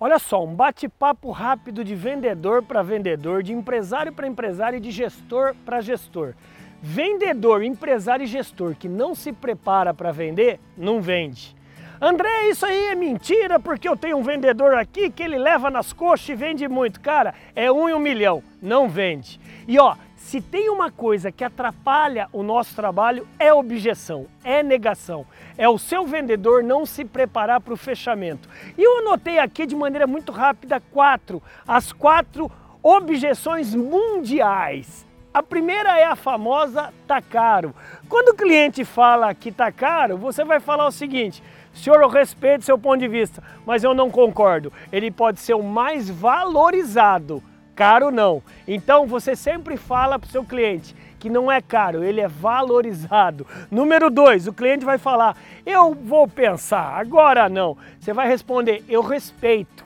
Olha 0.00 0.20
só, 0.20 0.44
um 0.44 0.54
bate-papo 0.54 1.32
rápido 1.32 1.82
de 1.82 1.92
vendedor 1.92 2.62
para 2.62 2.84
vendedor, 2.84 3.42
de 3.42 3.52
empresário 3.52 4.12
para 4.12 4.28
empresário 4.28 4.76
e 4.76 4.80
de 4.80 4.92
gestor 4.92 5.56
para 5.64 5.80
gestor. 5.80 6.34
Vendedor, 6.80 7.64
empresário 7.64 8.22
e 8.22 8.28
gestor 8.28 8.76
que 8.76 8.88
não 8.88 9.12
se 9.12 9.32
prepara 9.32 9.92
para 9.92 10.12
vender, 10.12 10.60
não 10.76 11.00
vende. 11.00 11.56
André, 12.00 12.48
isso 12.48 12.64
aí 12.64 12.86
é 12.90 12.94
mentira 12.94 13.58
porque 13.58 13.88
eu 13.88 13.96
tenho 13.96 14.16
um 14.18 14.22
vendedor 14.22 14.74
aqui 14.74 15.10
que 15.10 15.20
ele 15.20 15.36
leva 15.36 15.68
nas 15.68 15.92
coxas 15.92 16.28
e 16.28 16.34
vende 16.36 16.68
muito. 16.68 17.00
Cara, 17.00 17.34
é 17.56 17.72
um 17.72 17.88
em 17.88 17.92
um 17.92 17.98
milhão, 17.98 18.40
não 18.62 18.88
vende. 18.88 19.40
E 19.66 19.80
ó, 19.80 19.96
se 20.18 20.40
tem 20.40 20.68
uma 20.68 20.90
coisa 20.90 21.30
que 21.30 21.44
atrapalha 21.44 22.28
o 22.32 22.42
nosso 22.42 22.74
trabalho 22.74 23.26
é 23.38 23.54
objeção, 23.54 24.26
é 24.44 24.62
negação. 24.62 25.24
É 25.56 25.68
o 25.68 25.78
seu 25.78 26.04
vendedor 26.04 26.62
não 26.62 26.84
se 26.84 27.04
preparar 27.04 27.60
para 27.60 27.72
o 27.72 27.76
fechamento. 27.76 28.48
E 28.76 28.82
eu 28.82 28.98
anotei 28.98 29.38
aqui 29.38 29.64
de 29.64 29.76
maneira 29.76 30.06
muito 30.06 30.32
rápida 30.32 30.82
quatro, 30.92 31.42
as 31.66 31.92
quatro 31.92 32.50
objeções 32.82 33.74
mundiais. 33.74 35.06
A 35.32 35.42
primeira 35.42 35.96
é 35.98 36.04
a 36.04 36.16
famosa 36.16 36.92
tá 37.06 37.22
caro. 37.22 37.72
Quando 38.08 38.30
o 38.30 38.36
cliente 38.36 38.84
fala 38.84 39.32
que 39.32 39.52
tá 39.52 39.70
caro, 39.70 40.18
você 40.18 40.44
vai 40.44 40.58
falar 40.58 40.86
o 40.88 40.92
seguinte: 40.92 41.42
Senhor, 41.72 42.02
eu 42.02 42.08
respeito 42.08 42.64
seu 42.64 42.76
ponto 42.76 42.98
de 42.98 43.08
vista, 43.08 43.42
mas 43.64 43.84
eu 43.84 43.94
não 43.94 44.10
concordo. 44.10 44.72
Ele 44.90 45.12
pode 45.12 45.38
ser 45.38 45.54
o 45.54 45.62
mais 45.62 46.10
valorizado, 46.10 47.42
caro 47.78 48.10
não. 48.10 48.42
Então 48.66 49.06
você 49.06 49.36
sempre 49.36 49.76
fala 49.76 50.18
para 50.18 50.26
o 50.26 50.30
seu 50.32 50.42
cliente 50.42 50.96
que 51.16 51.30
não 51.30 51.50
é 51.50 51.60
caro, 51.60 52.02
ele 52.02 52.20
é 52.20 52.26
valorizado. 52.26 53.46
Número 53.70 54.10
dois, 54.10 54.48
o 54.48 54.52
cliente 54.52 54.84
vai 54.84 54.98
falar, 54.98 55.36
eu 55.64 55.94
vou 55.94 56.26
pensar, 56.26 56.98
agora 56.98 57.48
não. 57.48 57.76
Você 58.00 58.12
vai 58.12 58.26
responder, 58.26 58.84
eu 58.88 59.00
respeito, 59.00 59.84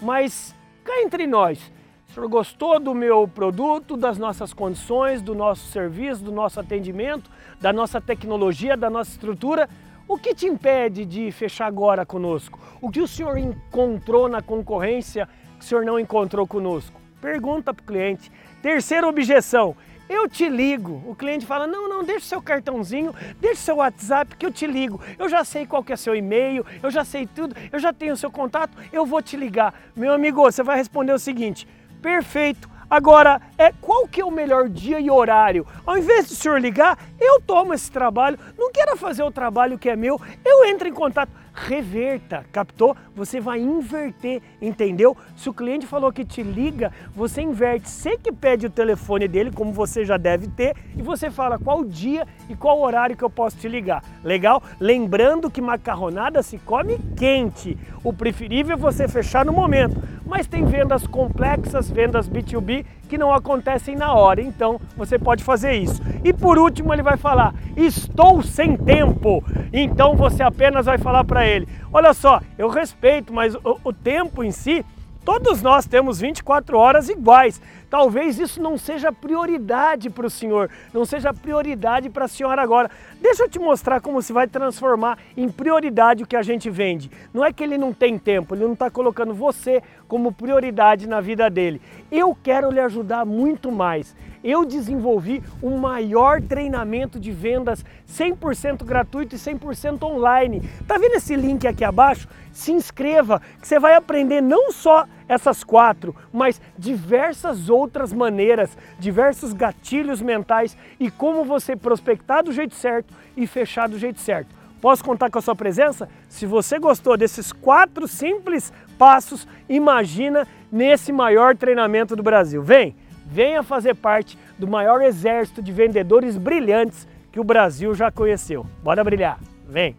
mas 0.00 0.54
cá 0.82 1.02
entre 1.02 1.26
nós, 1.26 1.70
o 2.08 2.14
senhor 2.14 2.28
gostou 2.30 2.80
do 2.80 2.94
meu 2.94 3.28
produto, 3.28 3.94
das 3.94 4.16
nossas 4.16 4.54
condições, 4.54 5.20
do 5.20 5.34
nosso 5.34 5.70
serviço, 5.70 6.24
do 6.24 6.32
nosso 6.32 6.58
atendimento, 6.58 7.30
da 7.60 7.74
nossa 7.74 8.00
tecnologia, 8.00 8.74
da 8.74 8.88
nossa 8.88 9.10
estrutura? 9.10 9.68
O 10.08 10.16
que 10.16 10.34
te 10.34 10.46
impede 10.46 11.04
de 11.04 11.30
fechar 11.30 11.66
agora 11.66 12.06
conosco? 12.06 12.58
O 12.80 12.90
que 12.90 13.02
o 13.02 13.08
senhor 13.08 13.36
encontrou 13.36 14.30
na 14.30 14.40
concorrência 14.40 15.28
que 15.58 15.64
o 15.64 15.68
senhor 15.68 15.84
não 15.84 15.98
encontrou 15.98 16.46
conosco? 16.46 17.03
Pergunta 17.24 17.72
para 17.72 17.82
o 17.82 17.86
cliente. 17.86 18.30
Terceira 18.60 19.08
objeção, 19.08 19.74
eu 20.10 20.28
te 20.28 20.46
ligo. 20.46 21.02
O 21.06 21.14
cliente 21.14 21.46
fala: 21.46 21.66
não, 21.66 21.88
não, 21.88 22.04
deixa 22.04 22.26
seu 22.26 22.42
cartãozinho, 22.42 23.14
deixa 23.40 23.62
seu 23.62 23.76
WhatsApp 23.76 24.36
que 24.36 24.44
eu 24.44 24.52
te 24.52 24.66
ligo. 24.66 25.00
Eu 25.18 25.26
já 25.26 25.42
sei 25.42 25.64
qual 25.64 25.82
que 25.82 25.94
é 25.94 25.96
seu 25.96 26.14
e-mail, 26.14 26.66
eu 26.82 26.90
já 26.90 27.02
sei 27.02 27.26
tudo, 27.26 27.56
eu 27.72 27.78
já 27.78 27.94
tenho 27.94 28.12
o 28.12 28.16
seu 28.16 28.30
contato, 28.30 28.76
eu 28.92 29.06
vou 29.06 29.22
te 29.22 29.38
ligar. 29.38 29.72
Meu 29.96 30.12
amigo, 30.12 30.42
você 30.42 30.62
vai 30.62 30.76
responder 30.76 31.14
o 31.14 31.18
seguinte: 31.18 31.66
perfeito, 32.02 32.68
Agora, 32.88 33.40
é, 33.56 33.72
qual 33.80 34.06
que 34.06 34.20
é 34.20 34.24
o 34.24 34.30
melhor 34.30 34.68
dia 34.68 35.00
e 35.00 35.10
horário? 35.10 35.66
Ao 35.86 35.96
invés 35.96 36.26
de 36.28 36.34
o 36.34 36.36
senhor 36.36 36.60
ligar, 36.60 36.98
eu 37.20 37.40
tomo 37.40 37.74
esse 37.74 37.90
trabalho, 37.90 38.38
não 38.58 38.70
quero 38.72 38.96
fazer 38.96 39.22
o 39.22 39.30
trabalho 39.30 39.78
que 39.78 39.88
é 39.88 39.96
meu, 39.96 40.20
eu 40.44 40.64
entro 40.64 40.88
em 40.88 40.92
contato 40.92 41.30
reverta, 41.54 42.44
captou? 42.50 42.96
Você 43.14 43.40
vai 43.40 43.60
inverter, 43.60 44.42
entendeu? 44.60 45.16
Se 45.36 45.48
o 45.48 45.54
cliente 45.54 45.86
falou 45.86 46.12
que 46.12 46.24
te 46.24 46.42
liga, 46.42 46.92
você 47.14 47.40
inverte. 47.40 47.88
Você 47.88 48.18
que 48.18 48.32
pede 48.32 48.66
o 48.66 48.70
telefone 48.70 49.28
dele, 49.28 49.52
como 49.52 49.72
você 49.72 50.04
já 50.04 50.16
deve 50.16 50.48
ter, 50.48 50.74
e 50.96 51.02
você 51.02 51.30
fala 51.30 51.58
qual 51.58 51.84
dia 51.84 52.26
e 52.48 52.56
qual 52.56 52.80
horário 52.80 53.16
que 53.16 53.22
eu 53.22 53.30
posso 53.30 53.56
te 53.56 53.68
ligar. 53.68 54.02
Legal? 54.24 54.62
Lembrando 54.80 55.50
que 55.50 55.60
macarronada 55.60 56.42
se 56.42 56.58
come 56.58 56.98
quente. 57.16 57.78
O 58.02 58.12
preferível 58.12 58.74
é 58.74 58.78
você 58.78 59.06
fechar 59.06 59.44
no 59.44 59.52
momento. 59.52 60.02
Mas 60.26 60.46
tem 60.46 60.64
vendas 60.64 61.06
complexas, 61.06 61.90
vendas 61.90 62.28
B2B 62.28 62.73
que 63.08 63.18
não 63.18 63.32
acontecem 63.32 63.94
na 63.94 64.14
hora. 64.14 64.40
Então 64.40 64.80
você 64.96 65.18
pode 65.18 65.44
fazer 65.44 65.74
isso. 65.74 66.02
E 66.24 66.32
por 66.32 66.58
último 66.58 66.92
ele 66.92 67.02
vai 67.02 67.16
falar: 67.16 67.54
"Estou 67.76 68.42
sem 68.42 68.76
tempo". 68.76 69.44
Então 69.72 70.16
você 70.16 70.42
apenas 70.42 70.86
vai 70.86 70.98
falar 70.98 71.24
para 71.24 71.46
ele: 71.46 71.68
"Olha 71.92 72.14
só, 72.14 72.40
eu 72.56 72.68
respeito, 72.68 73.32
mas 73.32 73.54
o, 73.54 73.78
o 73.84 73.92
tempo 73.92 74.42
em 74.42 74.50
si 74.50 74.84
Todos 75.24 75.62
nós 75.62 75.86
temos 75.86 76.20
24 76.20 76.76
horas 76.76 77.08
iguais. 77.08 77.60
Talvez 77.88 78.38
isso 78.38 78.60
não 78.60 78.76
seja 78.76 79.12
prioridade 79.12 80.10
para 80.10 80.26
o 80.26 80.30
senhor, 80.30 80.68
não 80.92 81.04
seja 81.04 81.32
prioridade 81.32 82.10
para 82.10 82.24
a 82.24 82.28
senhora 82.28 82.60
agora. 82.60 82.90
Deixa 83.22 83.44
eu 83.44 83.48
te 83.48 83.58
mostrar 83.58 84.00
como 84.00 84.20
se 84.20 84.32
vai 84.32 84.46
transformar 84.46 85.16
em 85.36 85.48
prioridade 85.48 86.22
o 86.22 86.26
que 86.26 86.36
a 86.36 86.42
gente 86.42 86.68
vende. 86.68 87.10
Não 87.32 87.44
é 87.44 87.52
que 87.52 87.62
ele 87.62 87.78
não 87.78 87.92
tem 87.92 88.18
tempo, 88.18 88.54
ele 88.54 88.64
não 88.64 88.72
está 88.74 88.90
colocando 88.90 89.32
você 89.32 89.80
como 90.08 90.32
prioridade 90.32 91.08
na 91.08 91.20
vida 91.20 91.48
dele. 91.48 91.80
Eu 92.10 92.36
quero 92.42 92.70
lhe 92.70 92.80
ajudar 92.80 93.24
muito 93.24 93.70
mais. 93.70 94.14
Eu 94.42 94.64
desenvolvi 94.64 95.42
o 95.62 95.70
maior 95.78 96.42
treinamento 96.42 97.18
de 97.18 97.30
vendas 97.30 97.82
100% 98.12 98.84
gratuito 98.84 99.36
e 99.36 99.38
100% 99.38 100.02
online. 100.02 100.68
Tá 100.86 100.98
vendo 100.98 101.14
esse 101.14 101.34
link 101.34 101.66
aqui 101.66 101.82
abaixo? 101.82 102.28
Se 102.52 102.72
inscreva, 102.72 103.40
que 103.60 103.66
você 103.66 103.78
vai 103.78 103.94
aprender 103.94 104.42
não 104.42 104.70
só 104.70 105.06
essas 105.28 105.64
quatro, 105.64 106.14
mas 106.32 106.60
diversas 106.78 107.68
outras 107.68 108.12
maneiras, 108.12 108.76
diversos 108.98 109.52
gatilhos 109.52 110.20
mentais 110.20 110.76
e 110.98 111.10
como 111.10 111.44
você 111.44 111.76
prospectar 111.76 112.42
do 112.42 112.52
jeito 112.52 112.74
certo 112.74 113.12
e 113.36 113.46
fechar 113.46 113.88
do 113.88 113.98
jeito 113.98 114.20
certo. 114.20 114.54
Posso 114.80 115.02
contar 115.02 115.30
com 115.30 115.38
a 115.38 115.42
sua 115.42 115.56
presença? 115.56 116.08
Se 116.28 116.44
você 116.44 116.78
gostou 116.78 117.16
desses 117.16 117.52
quatro 117.52 118.06
simples 118.06 118.70
passos, 118.98 119.48
imagina 119.66 120.46
nesse 120.70 121.10
maior 121.10 121.56
treinamento 121.56 122.14
do 122.14 122.22
Brasil. 122.22 122.62
Vem, 122.62 122.94
venha 123.24 123.62
fazer 123.62 123.94
parte 123.94 124.38
do 124.58 124.68
maior 124.68 125.00
exército 125.00 125.62
de 125.62 125.72
vendedores 125.72 126.36
brilhantes 126.36 127.08
que 127.32 127.40
o 127.40 127.44
Brasil 127.44 127.94
já 127.94 128.10
conheceu. 128.10 128.66
Bora 128.82 129.02
brilhar, 129.02 129.40
vem! 129.66 129.96